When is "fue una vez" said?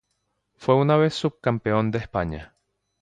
0.55-1.13